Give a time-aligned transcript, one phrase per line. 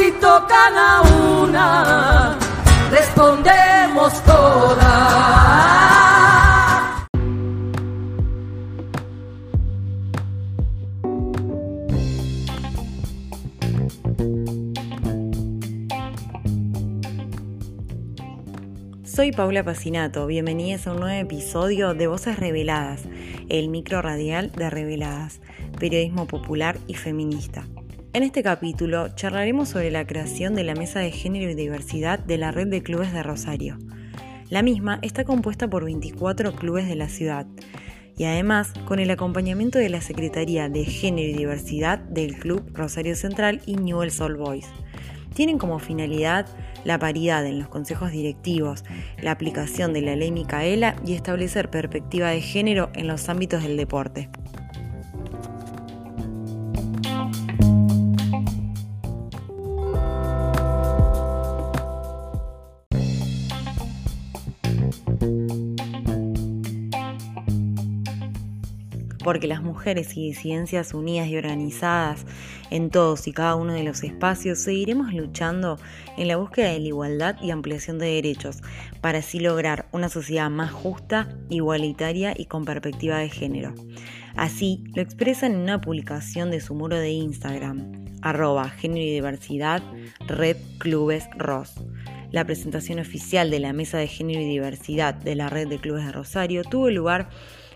[0.00, 1.02] Si tocan a
[1.42, 2.38] una,
[2.90, 4.80] respondemos todas.
[19.04, 23.02] Soy Paula Pacinato, bienvenidos a un nuevo episodio de Voces Reveladas,
[23.50, 25.42] el micro radial de Reveladas,
[25.78, 27.66] periodismo popular y feminista.
[28.12, 32.38] En este capítulo charlaremos sobre la creación de la Mesa de Género y Diversidad de
[32.38, 33.78] la Red de Clubes de Rosario.
[34.48, 37.46] La misma está compuesta por 24 clubes de la ciudad
[38.16, 43.14] y además con el acompañamiento de la Secretaría de Género y Diversidad del Club Rosario
[43.14, 44.66] Central y Newell's Old Boys
[45.34, 46.46] tienen como finalidad
[46.84, 48.84] la paridad en los consejos directivos,
[49.22, 53.76] la aplicación de la ley Micaela y establecer perspectiva de género en los ámbitos del
[53.76, 54.28] deporte.
[69.24, 72.24] Porque las mujeres y disidencias unidas y organizadas
[72.70, 75.78] en todos y cada uno de los espacios seguiremos luchando
[76.16, 78.62] en la búsqueda de la igualdad y ampliación de derechos
[79.00, 83.74] para así lograr una sociedad más justa, igualitaria y con perspectiva de género.
[84.36, 89.82] Así lo expresan en una publicación de su muro de Instagram, arroba género y diversidad,
[90.26, 91.74] red clubes ROS.
[92.30, 96.06] La presentación oficial de la Mesa de Género y Diversidad de la Red de Clubes
[96.06, 97.28] de Rosario tuvo lugar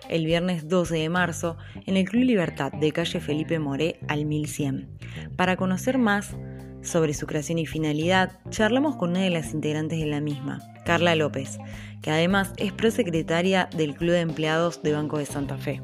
[0.08, 1.56] el viernes 12 de marzo
[1.86, 4.88] en el Club Libertad de calle Felipe Moré al 1100.
[5.36, 6.36] Para conocer más
[6.82, 11.14] sobre su creación y finalidad, charlamos con una de las integrantes de la misma, Carla
[11.14, 11.58] López,
[12.02, 15.80] que además es prosecretaria del Club de Empleados de Banco de Santa Fe.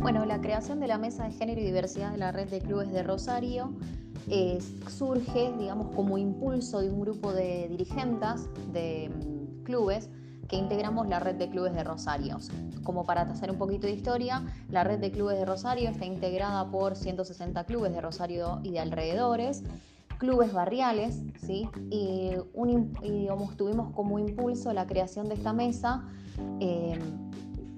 [0.00, 2.92] Bueno, la creación de la Mesa de Género y Diversidad de la Red de Clubes
[2.92, 3.74] de Rosario
[4.88, 10.08] surge, digamos, como impulso de un grupo de dirigentes de mm, clubes
[10.48, 12.38] que integramos la red de clubes de Rosario.
[12.82, 16.70] Como para hacer un poquito de historia, la red de clubes de Rosario está integrada
[16.70, 19.62] por 160 clubes de Rosario y de alrededores,
[20.18, 21.68] clubes barriales, ¿sí?
[21.90, 22.32] y,
[23.02, 26.04] digamos, tuvimos como impulso la creación de esta mesa.
[26.60, 26.98] Eh,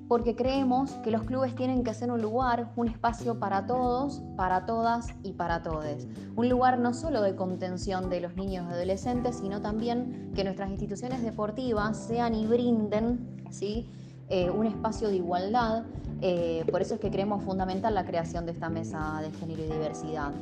[0.08, 4.66] porque creemos que los clubes tienen que ser un lugar, un espacio para todos, para
[4.66, 6.06] todas y para todes.
[6.36, 10.70] Un lugar no solo de contención de los niños y adolescentes, sino también que nuestras
[10.70, 13.88] instituciones deportivas sean y brinden ¿sí?
[14.28, 15.84] Eh, un espacio de igualdad.
[16.20, 19.66] Eh, por eso es que creemos fundamental la creación de esta mesa de género y
[19.66, 20.32] diversidad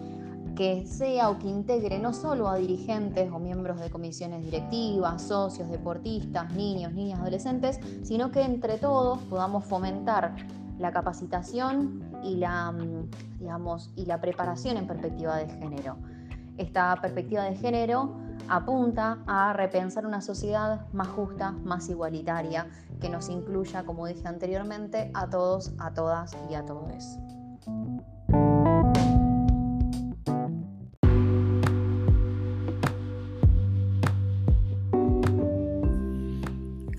[0.55, 5.69] que sea o que integre no solo a dirigentes o miembros de comisiones directivas, socios,
[5.69, 10.35] deportistas, niños, niñas, adolescentes, sino que entre todos podamos fomentar
[10.79, 15.97] la capacitación y la, mm, digamos, y la preparación en perspectiva de género.
[16.57, 18.15] Esta perspectiva de género
[18.49, 22.69] apunta a repensar una sociedad más justa, más igualitaria,
[23.01, 27.19] que nos incluya, como dije anteriormente, a todos, a todas y a todos.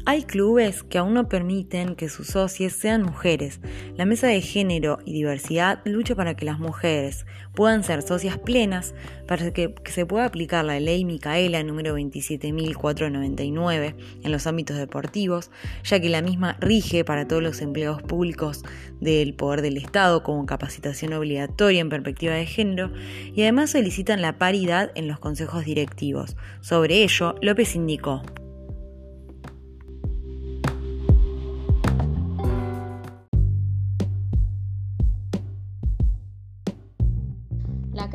[0.08, 3.60] Hay clubes que aún no permiten que sus socios sean mujeres.
[3.98, 8.94] La Mesa de Género y Diversidad lucha para que las mujeres puedan ser socias plenas,
[9.28, 15.50] para que, se pueda aplicar la ley Micaela número 27.499 en los ámbitos deportivos,
[15.84, 18.62] ya que la misma rige para todos los empleados públicos
[19.02, 22.92] del poder del Estado como capacitación obligatoria en perspectiva de género
[23.34, 26.38] y además solicitan la paridad en los consejos directivos.
[26.62, 28.22] Sobre ello, López indicó.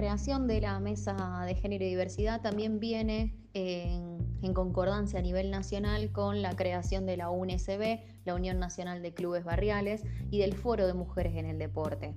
[0.01, 6.11] Creación de la Mesa de Género y Diversidad también viene en, concordancia a nivel nacional
[6.11, 10.87] con la creación de la UNSB, la Unión Nacional de Clubes Barriales, y del Foro
[10.87, 12.15] de Mujeres en el Deporte.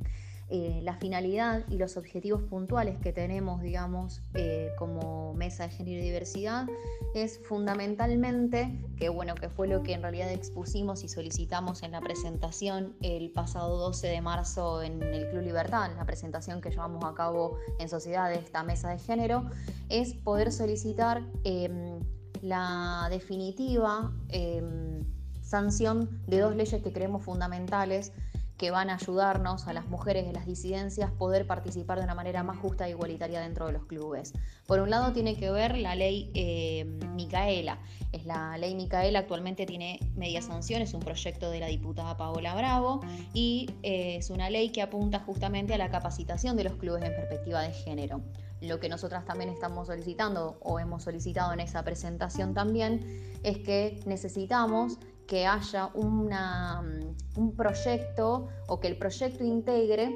[0.56, 6.00] Eh, la finalidad y los objetivos puntuales que tenemos, digamos, eh, como Mesa de Género
[6.00, 6.68] y Diversidad
[7.16, 12.02] es fundamentalmente, que bueno, que fue lo que en realidad expusimos y solicitamos en la
[12.02, 17.04] presentación el pasado 12 de marzo en el Club Libertad, en la presentación que llevamos
[17.04, 19.50] a cabo en sociedad de esta Mesa de Género,
[19.90, 22.00] es poder solicitar em,
[22.44, 25.04] la definitiva em,
[25.42, 28.12] sanción de dos leyes que creemos fundamentales
[28.58, 32.44] que van a ayudarnos a las mujeres de las disidencias poder participar de una manera
[32.44, 34.34] más justa e igualitaria dentro de los clubes.
[34.68, 37.80] Por un lado tiene que ver la ley eh, Micaela.
[38.12, 42.54] Es la ley Micaela actualmente tiene media sanción, es un proyecto de la diputada Paola
[42.56, 43.02] Bravo
[43.34, 47.16] y eh, es una ley que apunta justamente a la capacitación de los clubes en
[47.16, 48.22] perspectiva de género.
[48.62, 54.00] Lo que nosotras también estamos solicitando o hemos solicitado en esa presentación también es que
[54.06, 60.16] necesitamos que haya mm, un proyecto o que el proyecto integre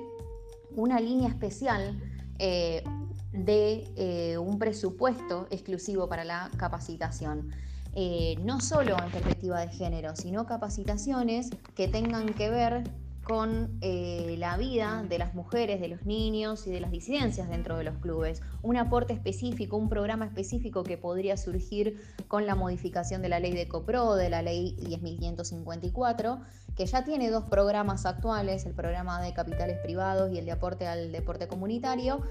[0.75, 1.99] una línea especial
[2.39, 2.83] eh,
[3.31, 7.51] de eh, un presupuesto exclusivo para la capacitación.
[7.93, 12.83] Eh, no solo en perspectiva de género, sino capacitaciones que tengan que ver
[13.27, 17.77] con eh, la vida de las mujeres, de los niños y de las disidencias dentro
[17.77, 18.41] de los clubes.
[18.61, 23.51] Un aporte específico, un programa específico que podría surgir con la modificación de la ley
[23.51, 26.39] de COPRO, de la ley 10.554,
[26.77, 30.87] que ya tiene dos programas actuales, el programa de capitales privados y el de aporte
[30.87, 32.21] al deporte comunitario,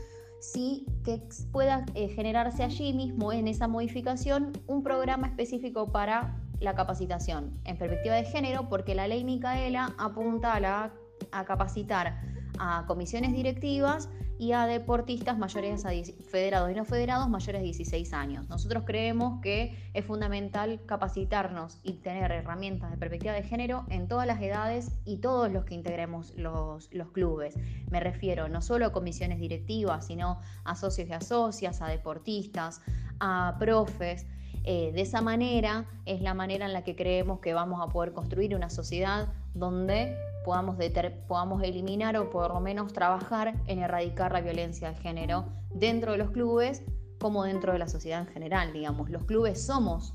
[0.40, 1.22] sí que
[1.52, 7.78] pueda eh, generarse allí mismo en esa modificación un programa específico para la capacitación en
[7.78, 10.90] perspectiva de género porque la ley Micaela apunta a,
[11.32, 12.20] a capacitar
[12.58, 14.08] a comisiones directivas
[14.38, 15.90] y a deportistas mayores a
[16.30, 18.48] federados y no federados mayores de 16 años.
[18.48, 24.26] Nosotros creemos que es fundamental capacitarnos y tener herramientas de perspectiva de género en todas
[24.26, 27.54] las edades y todos los que integremos los, los clubes.
[27.90, 31.08] Me refiero no solo a comisiones directivas, sino a socios
[31.62, 32.82] y a a deportistas,
[33.20, 34.26] a profes,
[34.68, 38.12] eh, de esa manera es la manera en la que creemos que vamos a poder
[38.12, 40.76] construir una sociedad donde podamos,
[41.28, 46.18] podamos eliminar o por lo menos trabajar en erradicar la violencia de género dentro de
[46.18, 46.82] los clubes
[47.20, 49.08] como dentro de la sociedad en general, digamos.
[49.08, 50.14] Los clubes somos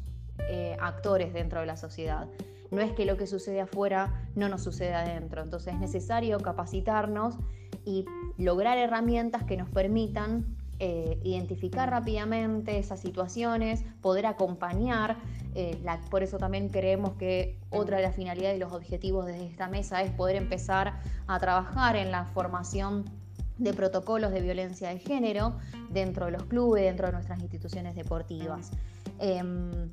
[0.50, 2.28] eh, actores dentro de la sociedad.
[2.72, 5.42] No es que lo que sucede afuera no nos suceda adentro.
[5.44, 7.38] Entonces es necesario capacitarnos
[7.86, 8.04] y
[8.38, 15.16] lograr herramientas que nos permitan eh, identificar rápidamente esas situaciones, poder acompañar.
[15.54, 15.80] Eh,
[16.10, 20.02] por eso también creemos que otra de las finalidades y los objetivos de esta mesa
[20.02, 23.06] es poder empezar a trabajar en la formación
[23.60, 25.56] de protocolos de violencia de género
[25.92, 28.72] dentro de los clubes, dentro de nuestras instituciones deportivas.
[29.20, 29.92] Em,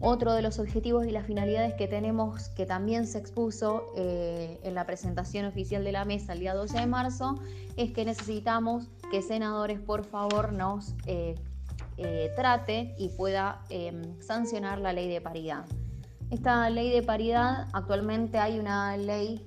[0.00, 4.74] otro de los objetivos y las finalidades que tenemos, que también se expuso eh, en
[4.74, 7.34] la presentación oficial de la mesa el día 12 de marzo,
[7.76, 11.34] es que necesitamos que senadores por favor nos eh,
[11.96, 15.64] eh, trate y pueda em, sancionar la ley de paridad.
[16.30, 19.44] Esta ley de paridad, actualmente hay una ley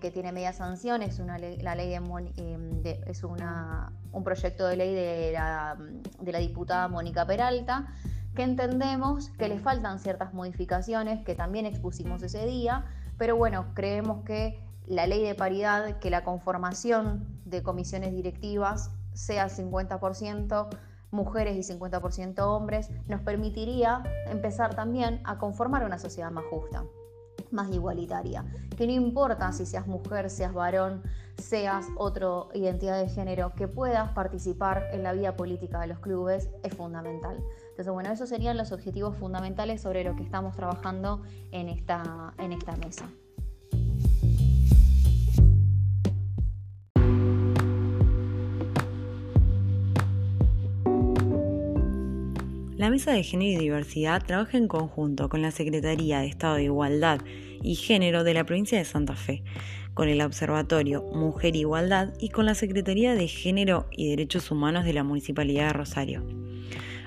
[0.00, 4.76] que tiene media sanción, es, una la ley em, de, es una, un proyecto de
[4.76, 5.76] ley de la,
[6.20, 7.92] de la diputada Mónica Peralta,
[8.34, 12.84] que entendemos que le faltan ciertas modificaciones que también expusimos ese día,
[13.18, 19.48] pero bueno, creemos que la ley de paridad, que la conformación de comisiones directivas sea
[19.48, 20.68] 50%
[21.10, 26.84] mujeres y 50% hombres, nos permitiría empezar también a conformar una sociedad más justa
[27.52, 28.44] más igualitaria.
[28.76, 31.02] Que no importa si seas mujer, seas varón,
[31.38, 36.50] seas otra identidad de género, que puedas participar en la vida política de los clubes
[36.62, 37.42] es fundamental.
[37.70, 42.52] Entonces, bueno, esos serían los objetivos fundamentales sobre lo que estamos trabajando en esta, en
[42.52, 43.10] esta mesa.
[52.90, 56.64] La Mesa de Género y Diversidad trabaja en conjunto con la Secretaría de Estado de
[56.64, 57.20] Igualdad
[57.62, 59.44] y Género de la provincia de Santa Fe,
[59.94, 64.84] con el Observatorio Mujer e Igualdad y con la Secretaría de Género y Derechos Humanos
[64.84, 66.26] de la Municipalidad de Rosario.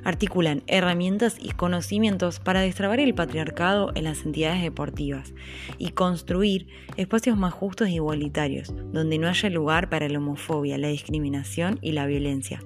[0.06, 5.34] Articulan herramientas y conocimientos para destrabar el patriarcado en las entidades deportivas
[5.78, 10.88] y construir espacios más justos e igualitarios, donde no haya lugar para la homofobia, la
[10.88, 12.62] discriminación y la violencia.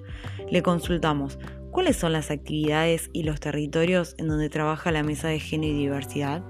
[0.50, 1.38] Le consultamos
[1.70, 5.78] ¿Cuáles son las actividades y los territorios en donde trabaja la Mesa de Género y
[5.78, 6.42] Diversidad?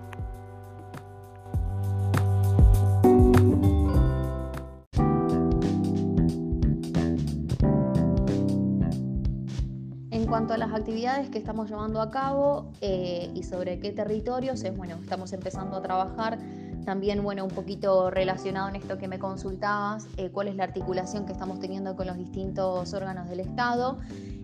[10.10, 14.62] En cuanto a las actividades que estamos llevando a cabo eh, y sobre qué territorios,
[14.62, 16.38] es bueno, estamos empezando a trabajar
[16.84, 21.26] También, bueno, un poquito relacionado en esto que me consultabas, eh, cuál es la articulación
[21.26, 23.98] que estamos teniendo con los distintos órganos del Estado.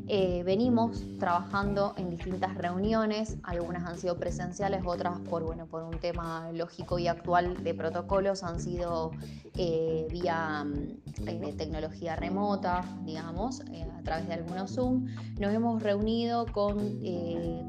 [0.06, 5.99] Eh, venimos trabajando en distintas reuniones, algunas han sido presenciales, otras por, bueno, por un
[5.99, 9.12] tema lógico y actual de protocolos han sido
[9.56, 15.06] eh, vía mm, tecnología remota, digamos, a través de algunos Zoom.
[15.38, 17.00] Nos hemos reunido con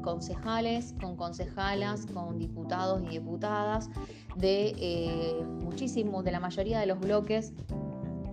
[0.02, 3.88] concejales, con concejalas, con diputados y diputadas
[4.36, 7.52] de eh, muchísimos, de la mayoría de los bloques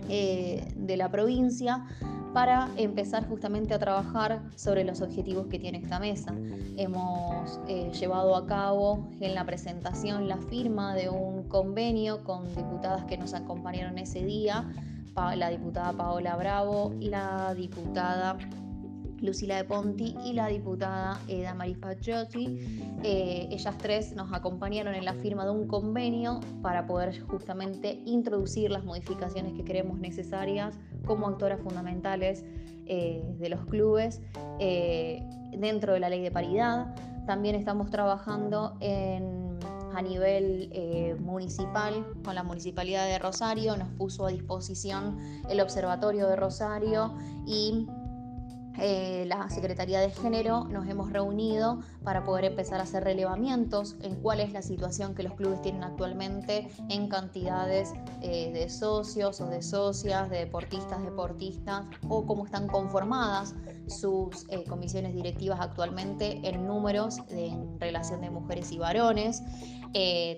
[0.08, 1.84] eh, de la provincia
[2.34, 6.34] para empezar justamente a trabajar sobre los objetivos que tiene esta mesa.
[6.76, 13.04] Hemos eh, llevado a cabo en la presentación la firma de un convenio con diputadas
[13.04, 14.68] que nos acompañaron ese día,
[15.36, 18.36] la diputada Paola Bravo, la diputada
[19.24, 21.78] Lucila de Ponti y la diputada Eda Maris
[23.02, 28.70] Eh, ellas tres nos acompañaron en la firma de un convenio para poder justamente introducir
[28.70, 32.44] las modificaciones que creemos necesarias como actoras fundamentales
[32.86, 34.20] eh, de los clubes
[34.58, 35.26] eh,
[35.56, 36.94] dentro de la ley de paridad.
[37.26, 38.76] También estamos trabajando
[39.94, 45.16] a nivel eh, municipal con la Municipalidad de Rosario, nos puso a disposición
[45.48, 47.14] el Observatorio de Rosario
[47.46, 47.86] y
[48.78, 54.16] eh, la Secretaría de Género nos hemos reunido para poder empezar a hacer relevamientos en
[54.16, 59.46] cuál es la situación que los clubes tienen actualmente en cantidades eh, de socios o
[59.46, 63.54] de socias, de deportistas, deportistas o cómo están conformadas
[63.86, 69.42] sus eh, comisiones directivas actualmente en números en relación de mujeres y varones.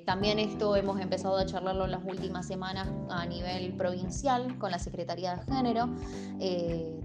[0.05, 4.79] también esto hemos empezado a charlarlo en las últimas semanas a nivel provincial con la
[4.79, 5.89] Secretaría de Género.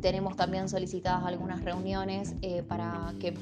[0.02, 3.34] tenemos también solicitadas algunas reuniones eh, para que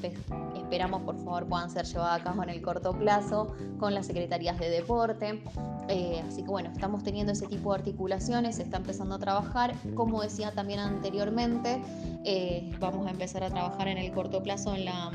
[0.54, 4.58] esperamos por favor puedan ser llevadas a cabo en el corto plazo con las secretarías
[4.58, 5.42] de deporte.
[5.88, 9.74] Eh, así que bueno, estamos teniendo ese tipo de articulaciones, se está empezando a trabajar.
[9.94, 11.82] Como decía también anteriormente,
[12.24, 15.10] eh, vamos a empezar a trabajar en el corto plazo en la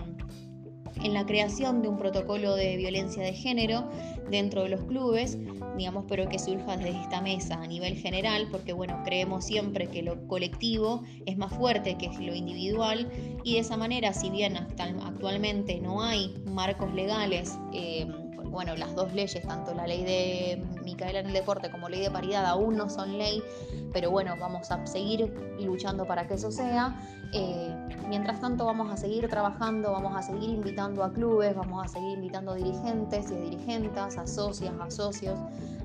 [1.06, 3.88] en la creación de un protocolo de violencia de género
[4.32, 5.38] dentro de los clubes,
[5.78, 10.02] digamos, pero que surja desde esta mesa a nivel general, porque bueno, creemos siempre que
[10.02, 13.12] lo colectivo es más fuerte que lo individual
[13.44, 18.08] y de esa manera, si bien actualmente no hay marcos legales, eh,
[18.56, 22.10] bueno, las dos leyes, tanto la ley de Micaela en el deporte como ley de
[22.10, 23.44] paridad, aún no son ley,
[23.92, 26.98] pero bueno, vamos a seguir luchando para que eso sea.
[27.34, 27.76] Eh,
[28.08, 32.14] mientras tanto, vamos a seguir trabajando, vamos a seguir invitando a clubes, vamos a seguir
[32.14, 35.38] invitando a dirigentes y dirigentes, a socias, a socios,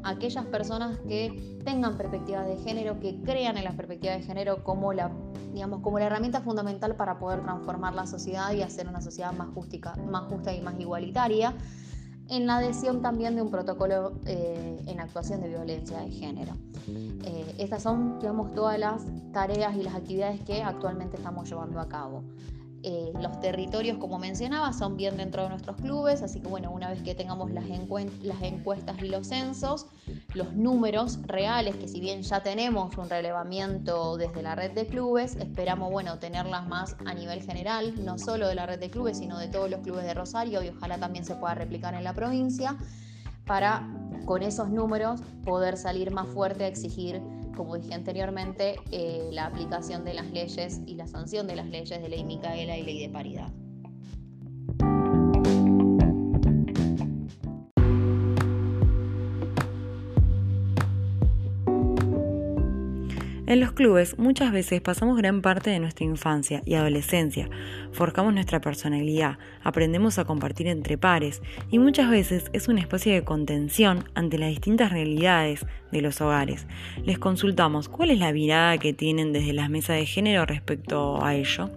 [0.05, 4.63] a aquellas personas que tengan perspectivas de género, que crean en las perspectivas de género
[4.63, 5.11] como la,
[5.53, 9.49] digamos, como la herramienta fundamental para poder transformar la sociedad y hacer una sociedad más,
[10.09, 11.53] más justa y más igualitaria
[12.31, 16.53] en la adhesión también de un protocolo eh, en actuación de violencia de género.
[16.89, 21.89] Eh, estas son, digamos, todas las tareas y las actividades que actualmente estamos llevando a
[21.89, 22.23] cabo.
[22.83, 26.89] Eh, los territorios, como mencionaba, son bien dentro de nuestros clubes, así que bueno, una
[26.89, 29.87] vez que tengamos las, las encuestas y los censos,
[30.33, 35.37] los números reales, que si bien ya tenemos un relevamiento desde la red de clubes,
[35.37, 39.39] esperamos bueno, tenerlas más a nivel general, no solo de la red de clubes, sino
[39.39, 42.79] de todos los clubes de Rosario y ojalá también se pueda replicar en la provincia,
[43.45, 43.87] para
[44.25, 47.21] con esos números poder salir más fuerte a exigir
[47.61, 52.01] como dije anteriormente, eh, la aplicación de las leyes y la sanción de las leyes
[52.01, 53.53] de ley Micaela y ley de paridad.
[63.51, 67.51] En los clubes muchas veces pasamos gran parte de nuestra infancia y adolescencia,
[67.91, 73.25] forjamos nuestra personalidad, aprendemos a compartir entre pares y muchas veces es un espacio de
[73.25, 76.69] contención ante las distintas realidades de los hogares.
[77.05, 81.35] Les consultamos cuál es la mirada que tienen desde las mesas de género respecto a
[81.35, 81.73] ello.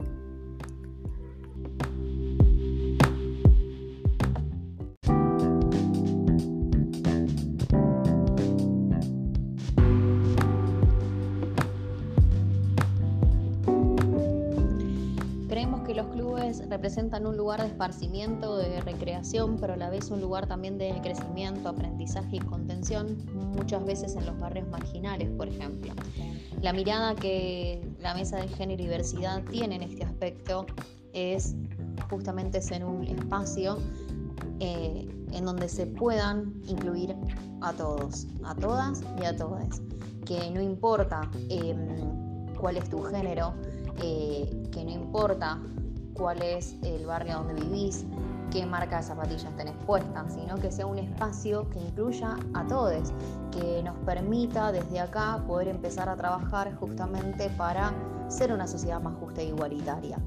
[16.83, 20.93] Representan un lugar de esparcimiento, de recreación, pero a la vez un lugar también de
[21.01, 23.15] crecimiento, aprendizaje y contención,
[23.55, 25.93] muchas veces en los barrios marginales, por ejemplo.
[26.61, 30.65] La mirada que la Mesa de Género y Diversidad tiene en este aspecto
[31.13, 31.55] es
[32.09, 33.77] justamente ser un espacio
[34.59, 37.15] eh, en donde se puedan incluir
[37.61, 39.81] a todos, a todas y a todas,
[40.25, 41.77] que no importa em,
[42.59, 43.53] cuál es tu género,
[44.01, 45.61] eh, que no importa
[46.13, 48.05] cuál es el barrio donde vivís,
[48.51, 53.11] qué marca de zapatillas tenés puesta, sino que sea un espacio que incluya a todos,
[53.51, 57.93] que nos permita desde acá poder empezar a trabajar justamente para
[58.27, 60.17] ser una sociedad más justa e igualitaria.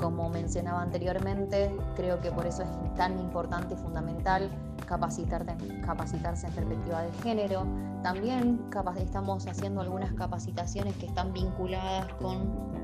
[0.00, 4.50] Como mencionaba anteriormente, creo que por eso es tan importante y fundamental
[4.86, 7.64] capacitarse en perspectiva de género.
[8.02, 8.60] También
[8.98, 12.74] estamos haciendo algunas capacitaciones que están vinculadas con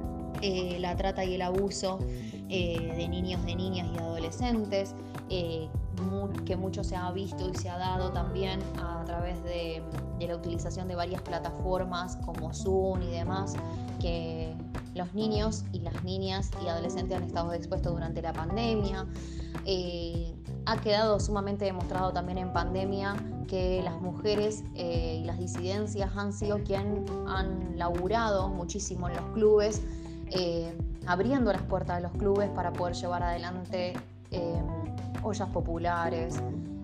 [0.42, 1.98] eh, la trata y el abuso
[2.48, 4.94] eh, de niños, de niñas y adolescentes,
[5.28, 5.68] eh,
[6.46, 9.82] que mucho se ha visto y se ha dado también a través de,
[10.18, 13.54] de, la utilización de varias plataformas como Zoom y demás,
[14.00, 14.54] que
[14.94, 19.06] los niños y las niñas y adolescentes han estado expuestos durante la pandemia.
[20.66, 23.14] ha quedado sumamente demostrado también en pandemia
[23.46, 29.82] que las mujeres y las disidencias han sido quienes han laburado muchísimo en los clubes
[30.30, 33.94] eh, abriendo las puertas de los clubes para poder llevar adelante
[34.30, 34.62] eh,
[35.22, 36.40] ollas populares,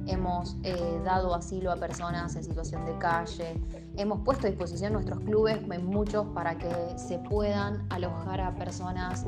[0.07, 3.61] hemos eh, dado asilo a personas en situación de calle,
[3.97, 9.25] hemos puesto a disposición nuestros clubes muchos para que se puedan alojar a personas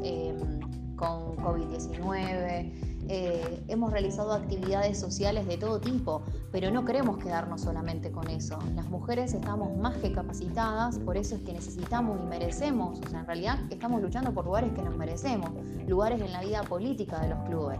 [0.96, 2.97] con COVID-19.
[3.10, 6.22] Eh, hemos realizado actividades sociales de todo tipo,
[6.52, 8.58] pero no queremos quedarnos solamente con eso.
[8.74, 13.20] Las mujeres estamos más que capacitadas, por eso es que necesitamos y merecemos, o sea,
[13.20, 15.50] en realidad estamos luchando por lugares que nos merecemos,
[15.86, 17.78] lugares en la vida política de los clubes.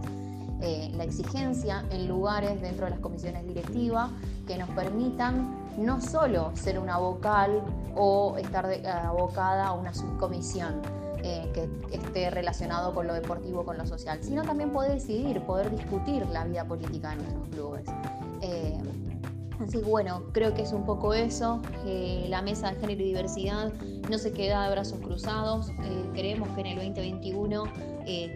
[0.61, 4.09] Eh, la exigencia en lugares dentro de las comisiones directivas
[4.47, 7.61] que nos permitan no solo ser una vocal
[7.95, 8.65] o estar
[9.05, 10.81] abocada a una subcomisión,
[11.23, 15.69] eh, que esté relacionado con lo deportivo, con lo social, sino también poder decidir, poder
[15.69, 17.85] discutir la vida política de nuestros clubes.
[18.41, 18.77] Eh,
[19.59, 21.61] así que bueno, creo que es un poco eso.
[22.27, 23.73] la mesa de género y diversidad
[24.09, 25.69] no se queda de brazos cruzados.
[25.69, 27.63] Eh, creemos que en el 2021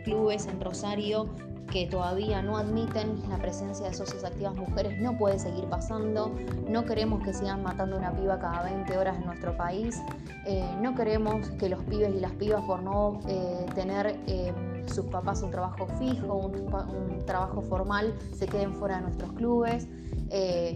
[0.04, 1.30] clubes en Rosario
[1.74, 6.32] que todavía no admiten la presencia de socios activas mujeres no puede seguir pasando.
[6.70, 10.00] No queremos que sigan matando una piba cada 20 horas en nuestro país.
[10.46, 14.54] Eh, no queremos que los pibes y las pibas por no eh, tener eh,
[14.88, 19.88] sus papás un trabajo fijo, un, trabajo formal, se queden fuera de nuestros clubes.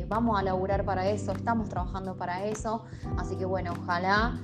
[0.08, 2.84] vamos a laburar para eso, estamos trabajando para eso.
[3.18, 4.40] Así que bueno, ojalá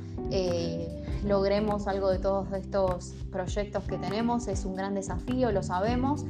[1.25, 4.47] logremos algo de todos estos proyectos que tenemos.
[4.47, 6.25] Es un gran desafío, lo sabemos,